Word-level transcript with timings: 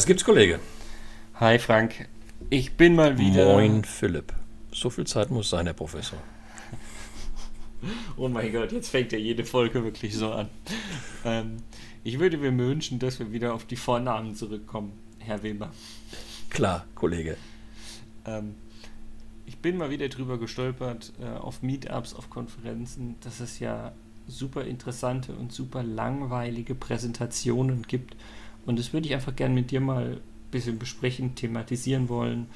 Was 0.00 0.06
gibt's, 0.06 0.24
Kollege? 0.24 0.60
Hi, 1.34 1.58
Frank. 1.58 2.08
Ich 2.48 2.72
bin 2.72 2.94
mal 2.94 3.18
wieder. 3.18 3.44
Moin, 3.44 3.84
Philipp. 3.84 4.32
So 4.72 4.88
viel 4.88 5.06
Zeit 5.06 5.30
muss 5.30 5.50
sein, 5.50 5.66
Herr 5.66 5.74
Professor. 5.74 6.18
oh 8.16 8.26
mein 8.26 8.50
Gott, 8.50 8.72
jetzt 8.72 8.88
fängt 8.88 9.12
ja 9.12 9.18
jede 9.18 9.44
Folge 9.44 9.84
wirklich 9.84 10.16
so 10.16 10.32
an. 10.32 10.48
Ähm, 11.26 11.58
ich 12.02 12.18
würde 12.18 12.38
mir 12.38 12.56
wünschen, 12.56 12.98
dass 12.98 13.18
wir 13.18 13.30
wieder 13.30 13.52
auf 13.52 13.66
die 13.66 13.76
Vornamen 13.76 14.34
zurückkommen, 14.34 14.92
Herr 15.18 15.42
Weber. 15.42 15.70
Klar, 16.48 16.86
Kollege. 16.94 17.36
Ähm, 18.24 18.54
ich 19.44 19.58
bin 19.58 19.76
mal 19.76 19.90
wieder 19.90 20.08
drüber 20.08 20.38
gestolpert, 20.38 21.12
äh, 21.20 21.26
auf 21.26 21.60
Meetups, 21.60 22.14
auf 22.14 22.30
Konferenzen, 22.30 23.16
dass 23.20 23.40
es 23.40 23.58
ja 23.58 23.92
super 24.26 24.64
interessante 24.64 25.34
und 25.34 25.52
super 25.52 25.82
langweilige 25.82 26.74
Präsentationen 26.74 27.82
gibt 27.82 28.16
und 28.66 28.78
das 28.78 28.92
würde 28.92 29.06
ich 29.06 29.14
einfach 29.14 29.34
gerne 29.34 29.54
mit 29.54 29.70
dir 29.70 29.80
mal 29.80 30.12
ein 30.12 30.50
bisschen 30.50 30.78
besprechen, 30.78 31.34
thematisieren 31.34 32.08
wollen, 32.08 32.46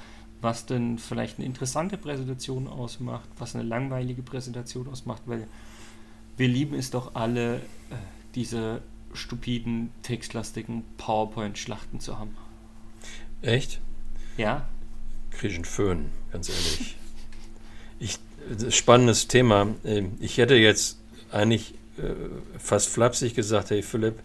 was 0.41 0.67
denn 0.67 0.99
vielleicht 0.99 1.39
eine 1.39 1.47
interessante 1.47 1.97
Präsentation 1.97 2.69
ausmacht, 2.69 3.29
was 3.39 3.55
eine 3.55 3.65
langweilige 3.65 4.23
Präsentation 4.23 4.89
ausmacht, 4.89 5.23
weil 5.27 5.47
wir 6.37 6.49
lieben 6.49 6.75
es 6.75 6.91
doch 6.91 7.15
alle, 7.15 7.57
äh, 7.57 7.61
diese 8.35 8.83
stupiden, 9.15 9.91
textlastigen 10.03 10.85
PowerPoint-Schlachten 10.99 12.01
zu 12.01 12.19
haben. 12.19 12.37
Echt? 13.43 13.81
Ja. 14.37 14.69
Krieg 15.31 15.51
ich 15.51 15.57
einen 15.57 15.65
Föhn, 15.65 16.07
ganz 16.33 16.49
ehrlich. 16.49 16.97
ich, 18.01 18.19
spannendes 18.75 19.29
Thema. 19.29 19.69
Ähm, 19.85 20.17
ich 20.21 20.39
hätte 20.39 20.57
jetzt 20.57 20.99
eigentlich 21.31 21.75
äh, 21.99 22.13
fast 22.59 22.89
flapsig 22.89 23.35
gesagt, 23.35 23.71
hey 23.71 23.83
Philipp, 23.83 24.21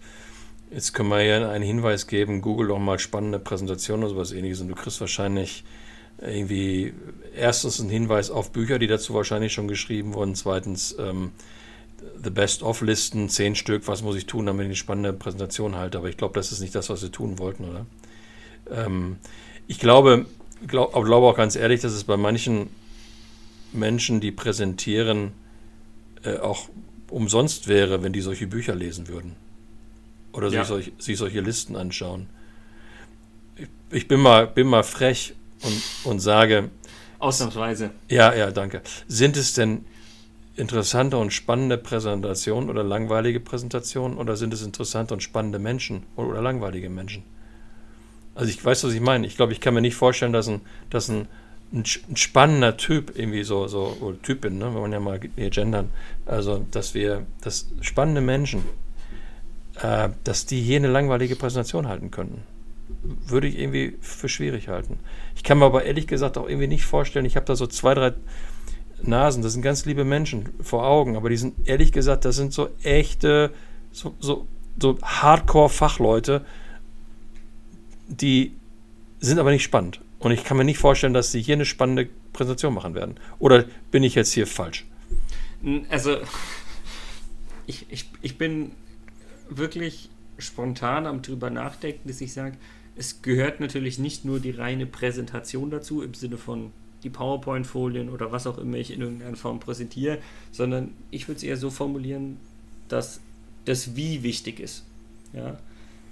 Jetzt 0.72 0.94
können 0.94 1.09
wir 1.09 1.23
ja 1.23 1.50
einen 1.50 1.64
Hinweis 1.64 2.06
geben, 2.06 2.42
Google 2.42 2.67
doch 2.67 2.78
mal 2.78 3.00
spannende 3.00 3.39
Präsentationen 3.39 4.03
oder 4.03 4.14
sowas 4.14 4.31
ähnliches 4.31 4.62
und 4.62 4.67
du 4.67 4.75
kriegst 4.75 5.02
wahrscheinlich 5.02 5.64
irgendwie 6.22 6.94
erstens 7.36 7.80
einen 7.80 7.89
Hinweis 7.89 8.30
auf 8.30 8.52
Bücher, 8.52 8.78
die 8.78 8.86
dazu 8.86 9.16
wahrscheinlich 9.16 9.53
schon 9.53 9.67
geschrieben 9.67 10.14
wurden, 10.14 10.36
zweitens 10.36 10.95
ähm, 11.00 11.31
The 12.23 12.30
Best-of-Listen, 12.30 13.30
zehn 13.30 13.56
Stück, 13.56 13.88
was 13.88 14.03
muss 14.03 14.16
ich 14.16 14.28
tun, 14.28 14.45
damit 14.45 14.64
ich 14.64 14.67
eine 14.67 14.75
spannende 14.75 15.14
Präsentation 15.14 15.75
halte, 15.75 15.97
aber 15.97 16.09
ich 16.09 16.17
glaube, 16.17 16.36
das 16.36 16.52
ist 16.52 16.59
nicht 16.59 16.75
das, 16.75 16.90
was 16.90 17.02
wir 17.02 17.12
tun 17.12 17.40
wollten, 17.40 17.66
oder? 17.66 17.86
Ähm, 18.70 19.17
ich 19.67 19.80
glaube, 19.80 20.28
glaub, 20.67 20.94
glaube 20.94 21.28
auch 21.28 21.36
ganz 21.36 21.56
ehrlich, 21.56 21.81
dass 21.81 21.94
es 21.94 22.03
bei 22.03 22.17
manchen 22.17 22.70
Menschen, 23.73 24.20
die 24.20 24.31
präsentieren, 24.31 25.31
äh, 26.23 26.38
auch 26.38 26.70
umsonst 27.09 27.67
wäre, 27.67 28.03
wenn 28.03 28.14
die 28.14 28.22
solche 28.22 28.45
Bücher 28.45 28.75
lesen 28.75 29.08
würden 29.08 29.36
oder 30.33 30.49
ja. 30.49 30.61
sich, 30.61 30.67
solch, 30.67 30.91
sich, 30.97 31.17
solche 31.17 31.41
Listen 31.41 31.75
anschauen. 31.75 32.27
Ich, 33.55 33.67
ich, 33.91 34.08
bin, 34.08 34.19
mal, 34.19 34.47
bin 34.47 34.67
mal 34.67 34.83
frech 34.83 35.33
und, 35.63 36.11
und 36.11 36.19
sage. 36.19 36.69
Ausnahmsweise. 37.19 37.91
Ja, 38.08 38.33
ja, 38.33 38.52
danke. 38.52 38.81
Sind 39.07 39.35
es 39.38 39.53
denn 39.53 39.85
interessante 40.55 41.17
und 41.17 41.31
spannende 41.31 41.77
Präsentationen 41.77 42.69
oder 42.69 42.83
langweilige 42.83 43.39
Präsentationen 43.39 44.17
oder 44.17 44.35
sind 44.35 44.53
es 44.53 44.61
interessante 44.61 45.13
und 45.13 45.22
spannende 45.22 45.59
Menschen 45.59 46.03
oder 46.16 46.41
langweilige 46.41 46.89
Menschen? 46.89 47.23
Also 48.35 48.52
ich 48.52 48.63
weiß, 48.63 48.83
was 48.83 48.94
ich 48.94 49.02
meine. 49.02 49.25
Ich 49.27 49.35
glaube, 49.35 49.53
ich 49.53 49.59
kann 49.59 49.73
mir 49.73 49.81
nicht 49.81 49.95
vorstellen, 49.95 50.33
dass 50.33 50.47
ein, 50.47 50.61
dass 50.89 51.09
ein, 51.09 51.27
ein, 51.73 51.83
ein 52.09 52.16
spannender 52.16 52.77
Typ 52.77 53.17
irgendwie 53.17 53.44
so, 53.44 53.67
so 53.67 53.97
oder 54.00 54.22
Typin, 54.22 54.57
ne, 54.57 54.73
wenn 54.73 54.81
man 54.81 54.91
ja 54.91 55.00
mal 55.00 55.19
hier 55.35 55.50
gendern, 55.50 55.89
also 56.25 56.66
dass 56.72 56.94
wir, 56.94 57.25
dass 57.41 57.68
spannende 57.81 58.22
Menschen 58.22 58.63
äh, 59.81 60.09
dass 60.23 60.45
die 60.45 60.62
hier 60.62 60.78
eine 60.78 60.88
langweilige 60.88 61.35
Präsentation 61.35 61.88
halten 61.88 62.12
könnten. 62.12 62.44
Würde 63.03 63.47
ich 63.47 63.57
irgendwie 63.57 63.97
für 64.01 64.29
schwierig 64.29 64.67
halten. 64.67 65.00
Ich 65.35 65.44
kann 65.44 65.59
mir 65.59 65.66
aber 65.66 65.85
ehrlich 65.85 66.07
gesagt 66.07 66.38
auch 66.38 66.50
irgendwie 66.50 66.67
nicht 66.67 66.85
vorstellen, 66.85 67.25
ich 67.25 67.35
habe 67.35 67.45
da 67.45 67.56
so 67.56 67.67
zwei, 67.67 67.94
drei 67.94 68.13
Nasen, 69.01 69.41
das 69.44 69.53
sind 69.53 69.62
ganz 69.62 69.85
liebe 69.85 70.03
Menschen 70.03 70.50
vor 70.62 70.85
Augen, 70.85 71.16
aber 71.16 71.29
die 71.29 71.38
sind 71.38 71.68
ehrlich 71.68 71.91
gesagt, 71.91 72.25
das 72.25 72.35
sind 72.35 72.51
so 72.51 72.69
echte, 72.84 73.51
so, 73.91 74.16
so, 74.19 74.47
so 74.81 74.97
Hardcore-Fachleute, 75.01 76.44
die 78.07 78.53
sind 79.19 79.39
aber 79.39 79.51
nicht 79.51 79.63
spannend. 79.63 80.01
Und 80.18 80.31
ich 80.31 80.44
kann 80.44 80.57
mir 80.57 80.66
nicht 80.66 80.79
vorstellen, 80.79 81.13
dass 81.13 81.31
sie 81.31 81.41
hier 81.41 81.56
eine 81.56 81.66
spannende 81.66 82.09
Präsentation 82.34 82.73
machen 82.73 82.95
werden. 82.95 83.16
Oder 83.38 83.66
bin 83.91 84.03
ich 84.03 84.16
jetzt 84.16 84.34
hier 84.34 84.47
falsch? 84.47 84.85
Also, 85.89 86.18
ich, 87.68 87.85
ich, 87.89 88.09
ich 88.22 88.38
bin 88.38 88.72
wirklich 89.50 90.10
spontan 90.38 91.06
am 91.06 91.22
drüber 91.22 91.50
nachdenken, 91.50 92.08
dass 92.08 92.22
ich 92.22 92.34
sage, 92.34 92.58
es 92.96 93.22
gehört 93.22 93.60
natürlich 93.60 94.00
nicht 94.00 94.26
nur 94.26 94.40
die 94.40 94.52
reine 94.52 94.86
Präsentation 94.86 95.70
dazu, 95.70 96.02
im 96.02 96.14
Sinne 96.14 96.38
von 96.38 96.72
die 97.04 97.10
PowerPoint-Folien 97.10 98.10
oder 98.10 98.32
was 98.32 98.46
auch 98.46 98.58
immer 98.58 98.78
ich 98.78 98.92
in 98.92 99.02
irgendeiner 99.02 99.38
Form 99.38 99.60
präsentiere, 99.60 100.20
sondern 100.52 100.92
ich 101.12 101.28
würde 101.28 101.38
es 101.38 101.44
eher 101.44 101.58
so 101.58 101.70
formulieren, 101.70 102.38
dass 102.90 103.22
das 103.66 103.96
Wie 103.96 104.24
wichtig 104.24 104.60
ist. 104.60 104.86
Ja? 105.34 105.58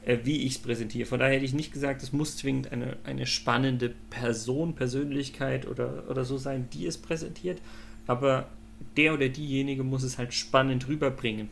Äh, 0.05 0.19
wie 0.23 0.43
ich 0.43 0.53
es 0.53 0.59
präsentiere. 0.59 1.05
Von 1.05 1.19
daher 1.19 1.35
hätte 1.35 1.45
ich 1.45 1.53
nicht 1.53 1.73
gesagt, 1.73 2.01
es 2.01 2.13
muss 2.13 2.37
zwingend 2.37 2.71
eine, 2.71 2.95
eine 3.03 3.25
spannende 3.25 3.93
Person, 4.09 4.73
Persönlichkeit 4.73 5.67
oder, 5.67 6.05
oder 6.09 6.23
so 6.23 6.37
sein, 6.37 6.69
die 6.71 6.85
es 6.85 6.97
präsentiert, 6.97 7.61
aber 8.05 8.47
der 8.95 9.13
oder 9.13 9.27
diejenige 9.27 9.83
muss 9.83 10.03
es 10.03 10.17
halt 10.17 10.33
spannend 10.33 10.87
rüberbringen. 10.87 11.49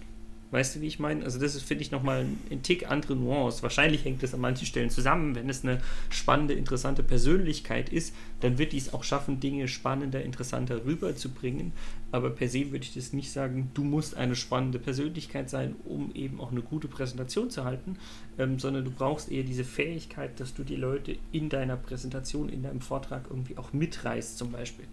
Weißt 0.51 0.75
du, 0.75 0.81
wie 0.81 0.87
ich 0.87 0.99
meine? 0.99 1.23
Also 1.23 1.39
das 1.39 1.55
ist, 1.55 1.63
finde 1.63 1.83
ich, 1.83 1.91
nochmal 1.91 2.25
ein 2.51 2.61
Tick 2.61 2.89
andere 2.89 3.15
Nuance. 3.15 3.63
Wahrscheinlich 3.63 4.05
hängt 4.05 4.21
das 4.21 4.33
an 4.33 4.41
manchen 4.41 4.67
Stellen 4.67 4.89
zusammen. 4.89 5.35
Wenn 5.35 5.49
es 5.49 5.63
eine 5.63 5.81
spannende, 6.09 6.53
interessante 6.53 7.03
Persönlichkeit 7.03 7.89
ist, 7.89 8.13
dann 8.41 8.57
wird 8.57 8.71
die 8.71 8.77
es 8.77 8.93
auch 8.93 9.03
schaffen, 9.03 9.39
Dinge 9.39 9.67
spannender, 9.67 10.23
interessanter 10.23 10.85
rüberzubringen. 10.85 11.73
Aber 12.11 12.29
per 12.29 12.47
se 12.47 12.71
würde 12.71 12.85
ich 12.85 12.93
das 12.93 13.11
nicht 13.11 13.31
sagen, 13.31 13.71
du 13.73 13.83
musst 13.83 14.15
eine 14.15 14.35
spannende 14.35 14.77
Persönlichkeit 14.77 15.49
sein, 15.49 15.75
um 15.83 16.13
eben 16.13 16.39
auch 16.39 16.51
eine 16.51 16.61
gute 16.61 16.87
Präsentation 16.87 17.49
zu 17.49 17.65
halten, 17.65 17.97
ähm, 18.37 18.59
sondern 18.59 18.85
du 18.85 18.91
brauchst 18.91 19.31
eher 19.31 19.43
diese 19.43 19.63
Fähigkeit, 19.63 20.39
dass 20.39 20.53
du 20.53 20.63
die 20.63 20.75
Leute 20.75 21.17
in 21.31 21.49
deiner 21.49 21.75
Präsentation, 21.75 22.49
in 22.49 22.63
deinem 22.63 22.81
Vortrag 22.81 23.25
irgendwie 23.29 23.57
auch 23.57 23.73
mitreißt 23.73 24.37
zum 24.37 24.51
Beispiel. 24.51 24.85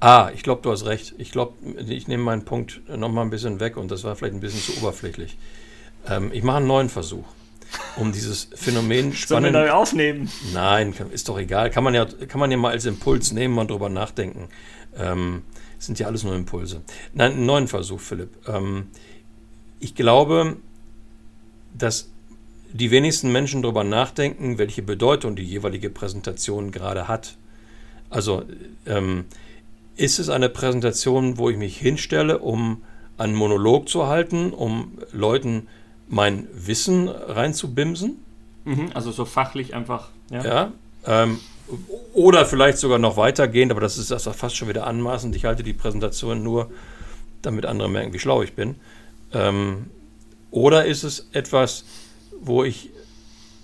Ah, 0.00 0.30
ich 0.34 0.42
glaube, 0.42 0.62
du 0.62 0.70
hast 0.70 0.84
recht. 0.86 1.14
Ich 1.18 1.32
glaube, 1.32 1.54
ich 1.86 2.08
nehme 2.08 2.22
meinen 2.22 2.44
Punkt 2.44 2.82
nochmal 2.88 3.24
ein 3.24 3.30
bisschen 3.30 3.60
weg 3.60 3.76
und 3.76 3.90
das 3.90 4.04
war 4.04 4.16
vielleicht 4.16 4.34
ein 4.34 4.40
bisschen 4.40 4.60
zu 4.60 4.80
oberflächlich. 4.80 5.36
Ähm, 6.08 6.30
ich 6.32 6.42
mache 6.42 6.58
einen 6.58 6.66
neuen 6.66 6.88
Versuch, 6.88 7.24
um 7.96 8.12
dieses 8.12 8.48
Phänomen 8.54 9.12
spannend... 9.12 9.26
Sollen 9.28 9.44
wir 9.44 9.50
neu 9.52 9.70
aufnehmen? 9.70 10.30
Nein, 10.52 10.94
ist 11.12 11.28
doch 11.28 11.38
egal. 11.38 11.70
Kann 11.70 11.84
man 11.84 11.94
ja, 11.94 12.04
kann 12.04 12.40
man 12.40 12.50
ja 12.50 12.56
mal 12.56 12.72
als 12.72 12.84
Impuls 12.84 13.32
nehmen 13.32 13.58
und 13.58 13.70
drüber 13.70 13.88
nachdenken. 13.88 14.48
Ähm, 14.96 15.42
sind 15.78 15.98
ja 15.98 16.06
alles 16.06 16.24
nur 16.24 16.34
Impulse. 16.34 16.82
Nein, 17.12 17.32
einen 17.32 17.46
neuen 17.46 17.68
Versuch, 17.68 18.00
Philipp. 18.00 18.30
Ähm, 18.48 18.88
ich 19.80 19.94
glaube, 19.94 20.56
dass 21.74 22.10
die 22.72 22.90
wenigsten 22.90 23.30
Menschen 23.30 23.62
darüber 23.62 23.84
nachdenken, 23.84 24.58
welche 24.58 24.82
Bedeutung 24.82 25.36
die 25.36 25.44
jeweilige 25.44 25.90
Präsentation 25.90 26.72
gerade 26.72 27.08
hat. 27.08 27.36
Also, 28.10 28.44
ähm, 28.86 29.24
ist 29.96 30.18
es 30.18 30.28
eine 30.28 30.48
Präsentation, 30.48 31.38
wo 31.38 31.50
ich 31.50 31.56
mich 31.56 31.78
hinstelle, 31.78 32.38
um 32.38 32.82
einen 33.18 33.34
Monolog 33.34 33.88
zu 33.88 34.06
halten, 34.06 34.52
um 34.52 34.98
Leuten 35.12 35.68
mein 36.08 36.46
Wissen 36.52 37.08
reinzubimsen? 37.08 38.18
Mhm, 38.64 38.90
also 38.94 39.10
so 39.10 39.24
fachlich 39.24 39.74
einfach. 39.74 40.10
Ja. 40.30 40.44
ja 40.44 40.72
ähm, 41.06 41.38
oder 42.12 42.46
vielleicht 42.46 42.78
sogar 42.78 42.98
noch 42.98 43.16
weitergehend, 43.16 43.72
aber 43.72 43.80
das 43.80 43.98
ist 43.98 44.10
das 44.10 44.24
fast 44.24 44.56
schon 44.56 44.68
wieder 44.68 44.86
anmaßend. 44.86 45.34
Ich 45.34 45.44
halte 45.44 45.62
die 45.62 45.72
Präsentation 45.72 46.42
nur, 46.42 46.70
damit 47.42 47.66
andere 47.66 47.88
merken, 47.88 48.12
wie 48.12 48.18
schlau 48.18 48.42
ich 48.42 48.52
bin. 48.52 48.76
Ähm, 49.32 49.86
oder 50.50 50.84
ist 50.84 51.02
es 51.02 51.28
etwas, 51.32 51.84
wo 52.40 52.64
ich 52.64 52.90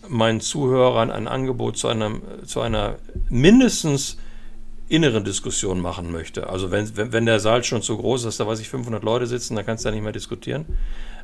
meinen 0.08 0.40
Zuhörern 0.40 1.10
ein 1.10 1.28
Angebot 1.28 1.76
zu, 1.76 1.88
einem, 1.88 2.22
zu 2.44 2.60
einer 2.60 2.96
mindestens 3.28 4.16
inneren 4.92 5.24
Diskussion 5.24 5.80
machen 5.80 6.12
möchte. 6.12 6.50
Also 6.50 6.70
wenn, 6.70 6.94
wenn, 6.96 7.12
wenn 7.12 7.24
der 7.24 7.40
Saal 7.40 7.64
schon 7.64 7.80
zu 7.80 7.96
groß 7.96 8.26
ist, 8.26 8.38
da 8.40 8.46
weiß 8.46 8.60
ich 8.60 8.68
500 8.68 9.02
Leute 9.02 9.26
sitzen, 9.26 9.56
dann 9.56 9.64
kannst 9.64 9.84
du 9.84 9.88
da 9.88 9.94
nicht 9.94 10.04
mehr 10.04 10.12
diskutieren. 10.12 10.66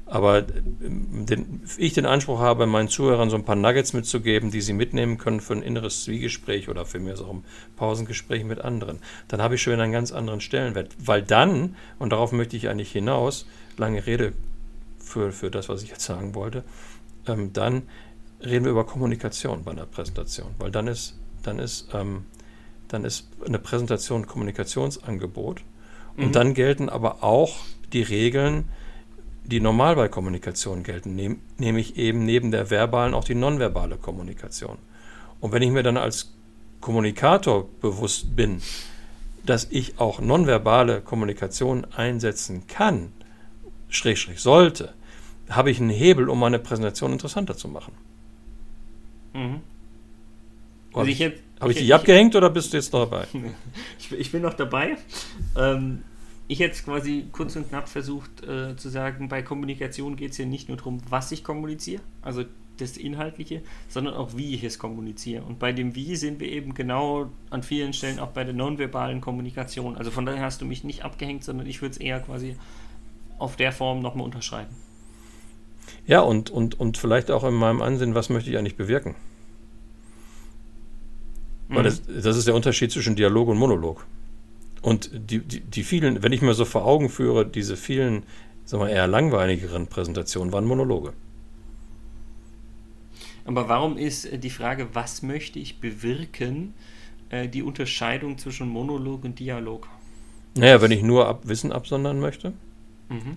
Aber 0.07 0.39
ähm, 0.39 1.27
den, 1.27 1.61
ich 1.77 1.93
den 1.93 2.07
Anspruch 2.07 2.41
habe, 2.41 2.67
meinen 2.67 2.89
Zuhörern 2.89 3.29
so 3.29 3.37
ein 3.37 3.45
paar 3.45 3.57
Nuggets 3.57 3.93
mitzugeben, 3.93 4.51
die 4.51 4.63
sie 4.63 4.73
mitnehmen 4.73 5.19
können 5.19 5.41
für 5.41 5.53
ein 5.53 5.61
inneres 5.61 6.05
Zwiegespräch 6.05 6.71
oder 6.71 6.87
für 6.87 6.99
mich 6.99 7.21
auch 7.21 7.29
ein 7.29 7.45
Pausengespräch 7.77 8.43
mit 8.45 8.59
anderen, 8.63 9.01
dann 9.29 9.43
habe 9.43 9.57
ich 9.57 9.63
schon 9.63 9.79
einen 9.79 9.93
ganz 9.93 10.13
anderen 10.13 10.41
Stellenwert. 10.41 10.97
Weil 10.99 11.23
dann, 11.23 11.77
und 11.99 12.11
darauf 12.11 12.33
möchte 12.33 12.57
ich 12.57 12.71
eigentlich 12.71 12.91
hinaus, 12.91 13.47
lange 13.77 14.07
Rede 14.07 14.33
für, 14.99 15.31
für 15.31 15.51
das, 15.51 15.69
was 15.69 15.83
ich 15.83 15.91
jetzt 15.91 16.05
sagen 16.05 16.35
wollte, 16.35 16.65
ähm, 17.27 17.53
dann 17.53 17.83
reden 18.43 18.65
wir 18.65 18.73
über 18.73 18.87
Kommunikation 18.87 19.63
bei 19.63 19.73
einer 19.73 19.85
Präsentation. 19.85 20.55
Weil 20.59 20.71
dann 20.71 20.87
ist, 20.87 21.19
dann 21.43 21.59
ist 21.59 21.91
ähm, 21.93 22.25
dann 22.89 23.05
ist 23.05 23.29
eine 23.47 23.59
Präsentation 23.59 24.23
ein 24.23 24.27
Kommunikationsangebot. 24.27 25.63
Und 26.17 26.29
mhm. 26.29 26.33
dann 26.33 26.55
gelten 26.55 26.89
aber 26.89 27.23
auch 27.23 27.57
die 27.93 28.03
Regeln, 28.03 28.69
die 29.45 29.61
normal 29.61 29.97
bei 29.97 30.09
Kommunikation 30.09 30.83
gelten, 30.83 31.15
nehm, 31.15 31.41
nämlich 31.57 31.97
eben 31.97 32.25
neben 32.25 32.51
der 32.51 32.71
verbalen 32.71 33.15
auch 33.15 33.25
die 33.25 33.35
nonverbale 33.35 33.97
Kommunikation. 33.97 34.79
Und 35.41 35.53
wenn 35.53 35.63
ich 35.63 35.71
mir 35.71 35.83
dann 35.83 35.97
als 35.97 36.33
Kommunikator 36.81 37.69
bewusst 37.81 38.37
bin, 38.37 38.61
dass 39.47 39.69
ich 39.71 39.99
auch 39.99 40.21
nonverbale 40.21 41.01
Kommunikation 41.01 41.87
einsetzen 41.97 42.67
kann, 42.67 43.13
schräg, 43.89 44.19
schräg 44.19 44.39
sollte, 44.39 44.93
habe 45.49 45.71
ich 45.71 45.81
einen 45.81 45.91
Hebel, 45.91 46.29
um 46.29 46.39
meine 46.39 46.59
Präsentation 46.59 47.13
interessanter 47.13 47.57
zu 47.57 47.69
machen. 47.69 47.95
Mhm. 49.33 49.61
Also 50.93 51.11
ich, 51.11 51.33
habe 51.61 51.73
ich, 51.73 51.79
ich, 51.79 51.85
dich 51.85 51.95
abgehängt 51.95 52.37
oder 52.37 52.51
bist 52.51 52.73
du 52.73 52.77
jetzt 52.77 52.93
noch 52.93 53.09
dabei? 53.09 53.27
ich, 53.99 54.13
ich, 54.13 54.33
bin 54.33 54.43
noch 54.43 54.55
dabei. 54.55 54.97
Ähm, 55.57 56.03
ich 56.47 56.61
hätte 56.61 56.83
quasi 56.83 57.27
kurz 57.31 57.57
und 57.57 57.69
knapp 57.69 57.89
versucht 57.89 58.43
äh, 58.47 58.77
zu 58.77 58.89
sagen, 58.89 59.29
bei 59.29 59.43
Kommunikation 59.43 60.17
geht 60.17 60.33
es 60.33 60.39
ja 60.39 60.47
nicht 60.47 60.69
nur 60.69 60.79
darum, 60.79 61.01
was 61.09 61.31
ich 61.33 61.45
kommuniziere, 61.45 62.01
also 62.23 62.45
das 62.79 62.97
Inhaltliche, 62.97 63.63
sondern 63.89 64.15
auch 64.15 64.37
wie 64.37 64.55
ich 64.55 64.65
es 64.65 64.79
kommuniziere. 64.79 65.43
Und 65.43 65.59
bei 65.59 65.73
dem 65.73 65.95
Wie 65.95 66.17
sind 66.17 66.41
wir 66.41 66.49
eben 66.49 66.75
genau 66.75 67.31
an 67.51 67.63
vielen 67.63 67.93
Stellen 67.93 68.19
auch 68.19 68.29
bei 68.29 68.45
der 68.45 68.55
nonverbalen 68.55 69.21
Kommunikation. 69.21 69.97
Also 69.97 70.11
von 70.11 70.25
daher 70.25 70.43
hast 70.43 70.61
du 70.61 70.65
mich 70.65 70.85
nicht 70.85 71.05
abgehängt, 71.05 71.45
sondern 71.45 71.67
ich 71.67 71.83
würde 71.83 71.93
es 71.93 71.99
eher 71.99 72.21
quasi 72.21 72.57
auf 73.39 73.57
der 73.57 73.73
Form 73.73 74.01
nochmal 74.01 74.25
unterschreiben. 74.25 74.75
Ja, 76.07 76.21
und, 76.21 76.51
und, 76.51 76.79
und 76.79 76.97
vielleicht 76.99 77.31
auch 77.31 77.45
in 77.45 77.55
meinem 77.55 77.83
Ansinn, 77.83 78.15
was 78.15 78.31
möchte 78.31 78.51
ich 78.51 78.59
eigentlich 78.59 78.77
bewirken? 78.77 79.15
Weil 81.69 81.81
mhm. 81.81 81.85
das, 81.85 82.03
das 82.07 82.37
ist 82.37 82.47
der 82.47 82.55
Unterschied 82.55 82.91
zwischen 82.91 83.17
Dialog 83.17 83.49
und 83.49 83.59
Monolog. 83.59 84.07
Und 84.81 85.11
die, 85.13 85.41
die, 85.41 85.61
die 85.61 85.83
vielen, 85.83 86.23
wenn 86.23 86.33
ich 86.33 86.43
mir 86.43 86.55
so 86.55 86.65
vor 86.65 86.85
Augen 86.85 87.09
führe, 87.09 87.47
diese 87.47 87.77
vielen, 87.77 88.23
sagen 88.65 88.83
wir 88.83 88.91
eher 88.91 89.07
langweiligeren 89.07 89.87
Präsentationen 89.87 90.53
waren 90.53 90.65
Monologe. 90.65 91.13
Aber 93.45 93.69
warum 93.69 93.97
ist 93.97 94.27
äh, 94.27 94.39
die 94.39 94.51
Frage, 94.51 94.89
was 94.93 95.23
möchte 95.23 95.59
ich 95.59 95.81
bewirken, 95.81 96.75
äh, 97.31 97.49
die 97.49 97.63
Unterscheidung 97.63 98.39
zwischen 98.39 98.69
Monolog 98.69 99.25
und 99.25 99.39
Dialog? 99.39 99.89
Naja, 100.55 100.81
wenn 100.83 100.91
ich 100.91 101.03
nur 101.03 101.27
ab 101.27 101.43
Wissen 101.45 101.73
absondern 101.73 102.21
möchte 102.21 102.53
mhm. 103.09 103.37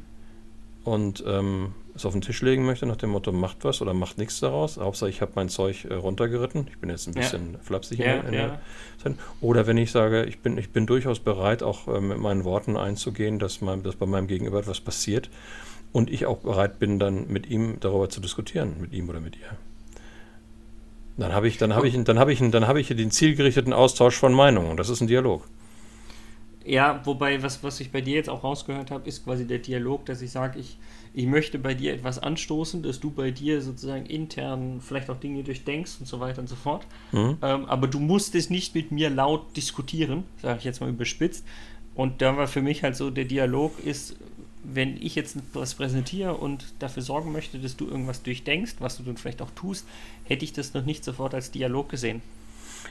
und 0.83 1.23
ähm, 1.25 1.73
es 1.95 2.05
auf 2.05 2.13
den 2.13 2.21
Tisch 2.21 2.41
legen 2.41 2.65
möchte, 2.65 2.85
nach 2.85 2.95
dem 2.95 3.11
Motto, 3.11 3.31
macht 3.31 3.63
was 3.63 3.81
oder 3.81 3.93
macht 3.93 4.17
nichts 4.17 4.39
daraus. 4.39 4.77
Hauptsache, 4.77 5.09
ich 5.09 5.21
habe 5.21 5.31
mein 5.35 5.49
Zeug 5.49 5.85
äh, 5.85 5.93
runtergeritten. 5.93 6.67
Ich 6.69 6.77
bin 6.79 6.89
jetzt 6.89 7.07
ein 7.07 7.13
bisschen 7.13 7.53
ja. 7.53 7.59
flapsig 7.59 7.99
ja, 7.99 8.05
in, 8.05 8.21
der, 8.21 8.27
in 8.27 8.33
ja. 8.33 8.47
der 8.47 8.59
Zeit. 9.03 9.13
Oder 9.41 9.67
wenn 9.67 9.77
ich 9.77 9.91
sage, 9.91 10.25
ich 10.25 10.39
bin, 10.39 10.57
ich 10.57 10.71
bin 10.71 10.85
durchaus 10.85 11.19
bereit, 11.19 11.63
auch 11.63 11.87
äh, 11.87 11.99
mit 11.99 12.19
meinen 12.19 12.43
Worten 12.43 12.77
einzugehen, 12.77 13.39
dass, 13.39 13.61
mein, 13.61 13.83
dass 13.83 13.95
bei 13.95 14.05
meinem 14.05 14.27
Gegenüber 14.27 14.59
etwas 14.59 14.79
passiert 14.79 15.29
und 15.91 16.09
ich 16.09 16.25
auch 16.25 16.37
bereit 16.37 16.79
bin, 16.79 16.99
dann 16.99 17.27
mit 17.27 17.49
ihm 17.49 17.77
darüber 17.79 18.09
zu 18.09 18.21
diskutieren, 18.21 18.75
mit 18.79 18.93
ihm 18.93 19.09
oder 19.09 19.19
mit 19.19 19.35
ihr. 19.35 19.57
Dann 21.17 21.33
habe 21.33 21.47
ich, 21.47 21.57
dann 21.57 21.75
habe 21.75 21.87
ich, 21.87 22.03
dann 22.03 22.19
habe 22.19 22.31
ich, 22.31 22.39
dann 22.39 22.67
habe 22.67 22.79
ich 22.79 22.87
den 22.87 23.11
zielgerichteten 23.11 23.73
Austausch 23.73 24.15
von 24.15 24.33
Meinungen. 24.33 24.77
Das 24.77 24.89
ist 24.89 25.01
ein 25.01 25.07
Dialog. 25.07 25.43
Ja, 26.65 27.01
wobei, 27.05 27.41
was, 27.41 27.63
was 27.63 27.79
ich 27.79 27.91
bei 27.91 28.01
dir 28.01 28.15
jetzt 28.15 28.29
auch 28.29 28.43
rausgehört 28.43 28.91
habe, 28.91 29.07
ist 29.07 29.23
quasi 29.23 29.47
der 29.47 29.59
Dialog, 29.59 30.05
dass 30.05 30.21
ich 30.21 30.31
sage, 30.31 30.59
ich, 30.59 30.77
ich 31.13 31.25
möchte 31.25 31.57
bei 31.57 31.73
dir 31.73 31.93
etwas 31.93 32.19
anstoßen, 32.19 32.83
dass 32.83 32.99
du 32.99 33.09
bei 33.11 33.31
dir 33.31 33.61
sozusagen 33.61 34.05
intern 34.05 34.79
vielleicht 34.81 35.09
auch 35.09 35.19
Dinge 35.19 35.43
durchdenkst 35.43 35.97
und 35.99 36.05
so 36.05 36.19
weiter 36.19 36.41
und 36.41 36.47
so 36.47 36.55
fort. 36.55 36.85
Mhm. 37.11 37.37
Ähm, 37.41 37.65
aber 37.65 37.87
du 37.87 37.99
musst 37.99 38.35
es 38.35 38.49
nicht 38.49 38.75
mit 38.75 38.91
mir 38.91 39.09
laut 39.09 39.57
diskutieren, 39.57 40.23
sage 40.41 40.59
ich 40.59 40.65
jetzt 40.65 40.81
mal 40.81 40.89
überspitzt. 40.89 41.45
Und 41.95 42.21
da 42.21 42.37
war 42.37 42.47
für 42.47 42.61
mich 42.61 42.83
halt 42.83 42.95
so, 42.95 43.09
der 43.09 43.25
Dialog 43.25 43.83
ist, 43.83 44.15
wenn 44.63 45.01
ich 45.01 45.15
jetzt 45.15 45.37
was 45.53 45.73
präsentiere 45.73 46.35
und 46.35 46.65
dafür 46.79 47.03
sorgen 47.03 47.31
möchte, 47.31 47.57
dass 47.59 47.75
du 47.75 47.87
irgendwas 47.87 48.21
durchdenkst, 48.21 48.75
was 48.79 48.97
du 48.97 49.03
dann 49.03 49.17
vielleicht 49.17 49.41
auch 49.41 49.51
tust, 49.55 49.85
hätte 50.23 50.45
ich 50.45 50.53
das 50.53 50.73
noch 50.73 50.85
nicht 50.85 51.03
sofort 51.03 51.33
als 51.33 51.51
Dialog 51.51 51.89
gesehen. 51.89 52.21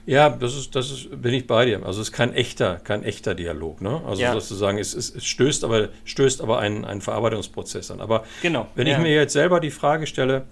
Ja, 0.06 0.30
das 0.30 0.56
ist, 0.56 0.74
das 0.74 0.90
ist, 0.90 1.22
bin 1.22 1.34
ich 1.34 1.46
bei 1.46 1.64
dir. 1.66 1.84
Also 1.84 2.00
es 2.00 2.08
ist 2.08 2.12
kein 2.12 2.32
echter, 2.32 2.76
kein 2.76 3.02
echter 3.04 3.34
Dialog, 3.34 3.80
ne? 3.80 4.02
Also 4.06 4.22
ja. 4.22 4.32
sozusagen, 4.32 4.78
es, 4.78 4.94
es, 4.94 5.14
es, 5.14 5.24
stößt 5.24 5.64
aber, 5.64 5.88
stößt 6.04 6.40
aber 6.40 6.58
einen, 6.58 6.84
einen 6.84 7.00
Verarbeitungsprozess 7.00 7.90
an. 7.90 8.00
Aber 8.00 8.24
genau, 8.42 8.66
wenn 8.74 8.86
ja. 8.86 8.96
ich 8.96 9.02
mir 9.02 9.14
jetzt 9.14 9.32
selber 9.32 9.60
die 9.60 9.70
Frage 9.70 10.06
stelle, 10.06 10.46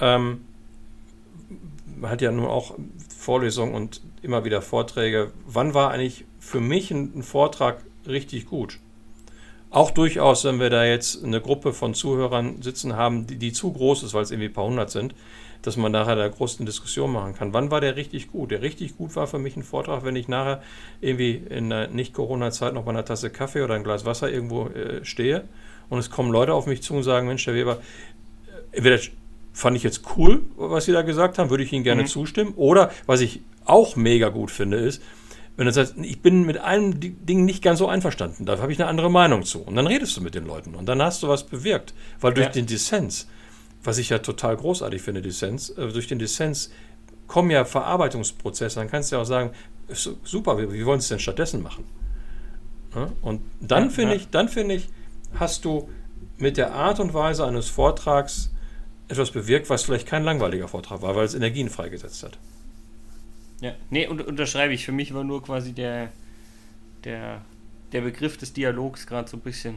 ähm, 0.00 0.42
man 1.96 2.10
hat 2.10 2.20
ja 2.20 2.30
nun 2.30 2.46
auch 2.46 2.74
Vorlesungen 3.16 3.74
und 3.74 4.00
immer 4.22 4.44
wieder 4.44 4.62
Vorträge, 4.62 5.32
wann 5.46 5.74
war 5.74 5.90
eigentlich 5.90 6.24
für 6.38 6.60
mich 6.60 6.90
ein, 6.90 7.12
ein 7.16 7.22
Vortrag 7.22 7.78
richtig 8.06 8.46
gut? 8.46 8.78
Auch 9.70 9.90
durchaus, 9.90 10.44
wenn 10.44 10.60
wir 10.60 10.68
da 10.68 10.84
jetzt 10.84 11.24
eine 11.24 11.40
Gruppe 11.40 11.72
von 11.72 11.94
Zuhörern 11.94 12.60
sitzen 12.60 12.94
haben, 12.94 13.26
die, 13.26 13.36
die 13.36 13.52
zu 13.52 13.72
groß 13.72 14.02
ist, 14.02 14.12
weil 14.12 14.22
es 14.22 14.30
irgendwie 14.30 14.48
ein 14.48 14.52
paar 14.52 14.66
hundert 14.66 14.90
sind, 14.90 15.14
dass 15.62 15.76
man 15.76 15.92
nachher 15.92 16.16
da 16.16 16.28
großen 16.28 16.66
Diskussion 16.66 17.12
machen 17.12 17.34
kann. 17.34 17.52
Wann 17.52 17.70
war 17.70 17.80
der 17.80 17.96
richtig 17.96 18.30
gut? 18.30 18.50
Der 18.50 18.62
richtig 18.62 18.96
gut 18.96 19.16
war 19.16 19.26
für 19.26 19.38
mich 19.38 19.56
ein 19.56 19.62
Vortrag, 19.62 20.04
wenn 20.04 20.16
ich 20.16 20.28
nachher 20.28 20.62
irgendwie 21.00 21.34
in 21.34 21.70
der 21.70 21.88
Nicht-Corona-Zeit 21.88 22.74
noch 22.74 22.84
bei 22.84 22.90
einer 22.90 23.04
Tasse 23.04 23.30
Kaffee 23.30 23.62
oder 23.62 23.74
ein 23.74 23.84
Glas 23.84 24.04
Wasser 24.04 24.30
irgendwo 24.30 24.66
äh, 24.66 25.04
stehe 25.04 25.44
und 25.88 25.98
es 25.98 26.10
kommen 26.10 26.32
Leute 26.32 26.54
auf 26.54 26.66
mich 26.66 26.82
zu 26.82 26.94
und 26.94 27.02
sagen, 27.02 27.26
Mensch, 27.26 27.46
Herr 27.46 27.54
Weber, 27.54 27.78
äh, 28.46 28.76
entweder 28.76 28.98
fand 29.52 29.76
ich 29.76 29.82
jetzt 29.82 30.02
cool, 30.16 30.42
was 30.56 30.86
Sie 30.86 30.92
da 30.92 31.02
gesagt 31.02 31.38
haben, 31.38 31.50
würde 31.50 31.64
ich 31.64 31.72
Ihnen 31.72 31.84
gerne 31.84 32.02
mhm. 32.02 32.06
zustimmen. 32.06 32.54
Oder 32.56 32.90
was 33.06 33.20
ich 33.20 33.42
auch 33.64 33.96
mega 33.96 34.30
gut 34.30 34.50
finde, 34.50 34.78
ist, 34.78 35.02
wenn 35.56 35.66
du 35.66 35.72
sagst, 35.72 35.94
ich 36.00 36.22
bin 36.22 36.44
mit 36.44 36.58
einem 36.58 36.98
Ding 36.98 37.44
nicht 37.44 37.62
ganz 37.62 37.78
so 37.78 37.86
einverstanden, 37.86 38.46
da 38.46 38.58
habe 38.58 38.72
ich 38.72 38.80
eine 38.80 38.88
andere 38.88 39.10
Meinung 39.10 39.42
zu. 39.42 39.60
Und 39.60 39.76
dann 39.76 39.86
redest 39.86 40.16
du 40.16 40.22
mit 40.22 40.34
den 40.34 40.46
Leuten 40.46 40.74
und 40.74 40.86
dann 40.86 41.02
hast 41.02 41.22
du 41.22 41.28
was 41.28 41.44
bewirkt. 41.44 41.92
Weil 42.20 42.32
durch 42.32 42.46
ja. 42.46 42.52
den 42.52 42.66
Dissens 42.66 43.28
was 43.84 43.98
ich 43.98 44.10
ja 44.10 44.18
total 44.18 44.56
großartig 44.56 45.02
finde, 45.02 45.22
Dissens, 45.22 45.70
äh, 45.70 45.88
durch 45.88 46.06
den 46.06 46.18
Dissens 46.18 46.70
kommen 47.26 47.50
ja 47.50 47.64
Verarbeitungsprozesse. 47.64 48.78
Dann 48.78 48.90
kannst 48.90 49.10
du 49.10 49.16
ja 49.16 49.22
auch 49.22 49.26
sagen, 49.26 49.52
super, 49.88 50.58
wie, 50.58 50.86
wollen 50.86 51.00
sie 51.00 51.04
es 51.04 51.08
denn 51.08 51.18
stattdessen 51.18 51.62
machen? 51.62 51.84
Ja? 52.94 53.10
Und 53.22 53.42
dann 53.60 53.90
finde 53.90 54.12
ja. 54.14 54.20
ich, 54.20 54.28
dann 54.28 54.48
finde 54.48 54.74
ich, 54.76 54.88
hast 55.34 55.64
du 55.64 55.88
mit 56.38 56.56
der 56.56 56.74
Art 56.74 57.00
und 57.00 57.14
Weise 57.14 57.46
eines 57.46 57.68
Vortrags 57.68 58.52
etwas 59.08 59.30
bewirkt, 59.30 59.70
was 59.70 59.84
vielleicht 59.84 60.06
kein 60.06 60.24
langweiliger 60.24 60.68
Vortrag 60.68 61.02
war, 61.02 61.16
weil 61.16 61.24
es 61.24 61.34
Energien 61.34 61.68
freigesetzt 61.68 62.22
hat. 62.22 62.38
Ja, 63.60 63.74
nee, 63.90 64.06
und, 64.06 64.20
unterschreibe 64.20 64.74
ich. 64.74 64.84
Für 64.84 64.92
mich 64.92 65.14
war 65.14 65.24
nur 65.24 65.42
quasi 65.42 65.72
der, 65.72 66.10
der, 67.04 67.42
der 67.92 68.00
Begriff 68.00 68.36
des 68.36 68.52
Dialogs 68.52 69.06
gerade 69.06 69.28
so 69.28 69.36
ein 69.36 69.40
bisschen 69.40 69.76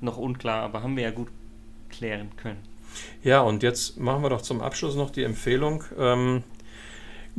noch 0.00 0.16
unklar, 0.16 0.62
aber 0.62 0.82
haben 0.82 0.96
wir 0.96 1.04
ja 1.04 1.10
gut 1.10 1.28
klären 1.88 2.30
können. 2.36 2.58
Ja, 3.22 3.40
und 3.40 3.62
jetzt 3.62 3.98
machen 3.98 4.22
wir 4.22 4.30
doch 4.30 4.42
zum 4.42 4.60
Abschluss 4.60 4.96
noch 4.96 5.10
die 5.10 5.24
Empfehlung. 5.24 5.84
Ähm, 5.98 6.42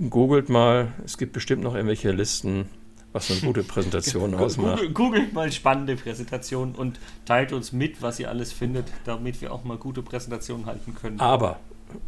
googelt 0.09 0.49
mal, 0.49 0.93
es 1.05 1.17
gibt 1.17 1.33
bestimmt 1.33 1.63
noch 1.63 1.75
irgendwelche 1.75 2.11
Listen, 2.11 2.69
was 3.13 3.31
eine 3.31 3.39
gute 3.41 3.63
Präsentation 3.63 4.35
ausmacht. 4.35 4.77
Googelt, 4.77 4.95
googelt 4.95 5.33
mal 5.33 5.51
spannende 5.51 5.95
Präsentationen 5.95 6.75
und 6.75 6.99
teilt 7.25 7.53
uns 7.53 7.71
mit, 7.71 8.01
was 8.01 8.19
ihr 8.19 8.29
alles 8.29 8.51
findet, 8.51 8.85
damit 9.05 9.41
wir 9.41 9.51
auch 9.51 9.63
mal 9.63 9.77
gute 9.77 10.01
Präsentationen 10.01 10.65
halten 10.65 10.93
können. 10.95 11.19
Aber, 11.19 11.59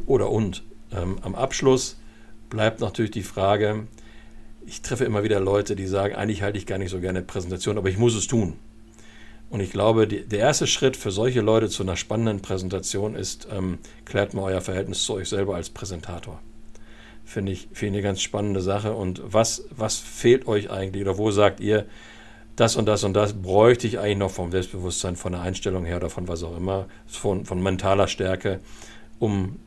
oder 0.06 0.30
und, 0.30 0.64
ähm, 0.92 1.20
am 1.22 1.36
Abschluss 1.36 1.98
bleibt 2.50 2.82
natürlich 2.82 3.12
die 3.12 3.24
Frage, 3.24 3.88
ich 4.66 4.82
treffe 4.82 5.06
immer 5.06 5.24
wieder 5.24 5.40
Leute, 5.40 5.76
die 5.76 5.88
sagen, 5.88 6.16
eigentlich 6.16 6.42
halte 6.42 6.58
ich 6.58 6.66
gar 6.66 6.78
nicht 6.78 6.92
so 6.92 7.00
gerne 7.00 7.22
Präsentation, 7.22 7.78
aber 7.78 7.90
ich 7.90 7.98
muss 7.98 8.16
es 8.16 8.28
tun. 8.28 8.58
Und 9.50 9.62
ich 9.62 9.72
glaube, 9.72 10.08
die, 10.08 10.26
der 10.26 10.40
erste 10.40 10.68
Schritt 10.68 10.96
für 10.96 11.12
solche 11.12 11.42
Leute 11.42 11.70
zu 11.70 11.84
einer 11.84 11.96
spannenden 11.96 12.42
Präsentation 12.42 13.16
ist, 13.16 13.48
ähm, 13.52 13.80
klärt 14.06 14.34
mal 14.34 14.44
euer 14.44 14.62
Verhältnis 14.62 15.04
zu 15.04 15.14
euch 15.14 15.30
selber 15.30 15.56
als 15.56 15.70
Präsentator. 15.70 16.40
Finde 17.26 17.52
ich, 17.52 17.68
find 17.74 17.94
eine 17.94 18.04
ganz 18.04 18.22
spannende 18.22 18.62
Sache. 18.62 18.94
Und 18.94 19.22
was, 19.26 19.66
was 19.72 19.98
fehlt 19.98 20.48
euch 20.48 20.70
eigentlich 20.70 21.04
oder 21.04 21.18
wo 21.18 21.32
sagt 21.32 21.60
ihr, 21.60 21.86
das 22.56 22.76
und 22.76 22.86
das 22.88 23.04
und 23.04 23.14
das 23.14 23.34
bräuchte 23.34 23.88
ich 23.88 24.00
eigentlich 24.00 24.18
noch 24.18 24.32
vom 24.32 24.52
Selbstbewusstsein, 24.52 25.16
von 25.16 25.32
der 25.32 25.42
Einstellung 25.42 25.86
her 25.86 25.98
oder 25.98 26.10
von 26.10 26.28
was 26.28 26.44
auch 26.44 26.58
immer, 26.58 26.88
von, 27.08 27.46
von 27.46 27.64
mentaler 27.64 28.08
Stärke, 28.08 28.60
um 29.18 29.60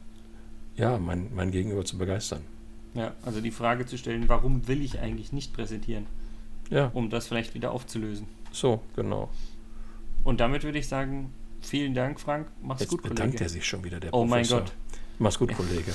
ja, 0.76 0.98
mein, 0.98 1.30
mein 1.34 1.50
Gegenüber 1.50 1.84
zu 1.84 1.98
begeistern. 1.98 2.42
Ja, 2.94 3.12
also 3.24 3.40
die 3.40 3.50
Frage 3.50 3.86
zu 3.86 3.96
stellen, 3.96 4.24
warum 4.28 4.68
will 4.68 4.82
ich 4.82 4.98
eigentlich 4.98 5.32
nicht 5.32 5.54
präsentieren? 5.54 6.06
Ja. 6.70 6.90
Um 6.92 7.10
das 7.10 7.28
vielleicht 7.28 7.54
wieder 7.54 7.72
aufzulösen. 7.72 8.26
So, 8.52 8.80
genau. 8.94 9.30
Und 10.24 10.40
damit 10.40 10.62
würde 10.64 10.78
ich 10.78 10.88
sagen, 10.88 11.32
vielen 11.60 11.94
Dank, 11.94 12.20
Frank. 12.20 12.48
Mach's 12.62 12.80
Jetzt 12.80 12.90
gut, 12.90 13.02
bedankt 13.02 13.20
Kollege. 13.36 13.44
er 13.44 13.48
sich 13.48 13.66
schon 13.66 13.82
wieder, 13.84 14.00
der 14.00 14.14
Oh 14.14 14.24
Professor. 14.26 14.58
mein 14.60 14.66
Gott. 14.66 14.74
Mach's 15.18 15.38
gut, 15.38 15.52
Kollege. 15.56 15.92